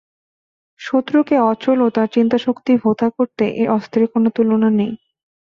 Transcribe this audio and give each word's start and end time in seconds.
শত্রুকে 0.79 1.35
অচল 1.51 1.77
ও 1.81 1.97
তার 1.97 2.07
চিন্তাশক্তি 2.15 2.73
ভোঁতা 2.83 3.07
করতে 3.17 3.43
এ 3.55 3.65
অস্ত্রের 3.77 4.07
কোন 4.13 4.23
তুলনা 4.35 4.69
নেই। 4.71 4.91